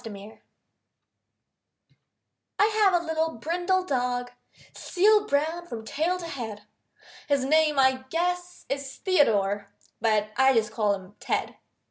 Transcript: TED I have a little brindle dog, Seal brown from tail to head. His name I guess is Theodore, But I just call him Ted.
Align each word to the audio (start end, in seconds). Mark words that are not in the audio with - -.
TED 0.03 0.39
I 2.57 2.65
have 2.65 2.99
a 2.99 3.05
little 3.05 3.33
brindle 3.37 3.83
dog, 3.85 4.31
Seal 4.75 5.27
brown 5.27 5.67
from 5.67 5.85
tail 5.85 6.17
to 6.17 6.25
head. 6.25 6.63
His 7.27 7.45
name 7.45 7.77
I 7.77 8.05
guess 8.09 8.65
is 8.67 8.95
Theodore, 8.95 9.67
But 9.99 10.31
I 10.37 10.53
just 10.55 10.71
call 10.71 10.95
him 10.95 11.13
Ted. 11.19 11.55